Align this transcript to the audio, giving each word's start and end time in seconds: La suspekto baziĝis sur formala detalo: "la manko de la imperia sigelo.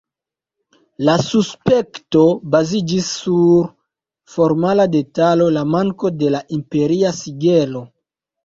La 1.09 1.13
suspekto 1.25 2.23
baziĝis 2.55 3.11
sur 3.19 3.69
formala 4.37 4.89
detalo: 4.97 5.51
"la 5.59 5.67
manko 5.77 6.13
de 6.23 6.33
la 6.39 6.45
imperia 6.59 7.17
sigelo. 7.21 7.89